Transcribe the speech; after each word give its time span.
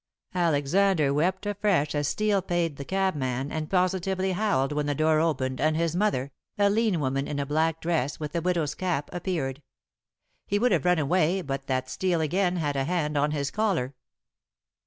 Alexander 0.33 1.13
wept 1.13 1.45
afresh 1.45 1.93
as 1.93 2.07
Steel 2.07 2.41
paid 2.41 2.77
the 2.77 2.83
cabman, 2.83 3.51
and 3.51 3.69
positively 3.69 4.31
howled 4.31 4.71
when 4.71 4.87
the 4.87 4.95
door 4.95 5.19
opened 5.19 5.61
and 5.61 5.77
his 5.77 5.95
mother 5.95 6.31
a 6.57 6.71
lean 6.71 6.99
woman 6.99 7.27
in 7.27 7.37
a 7.37 7.45
black 7.45 7.79
dress, 7.79 8.19
with 8.19 8.35
a 8.35 8.41
widow's 8.41 8.73
cap 8.73 9.11
appeared. 9.13 9.61
He 10.47 10.57
would 10.57 10.71
have 10.71 10.85
run 10.85 10.97
away 10.97 11.43
but 11.43 11.67
that 11.67 11.87
Steel 11.87 12.19
again 12.19 12.55
had 12.55 12.75
a 12.75 12.85
hand 12.85 13.15
on 13.15 13.29
his 13.29 13.51
collar. 13.51 13.93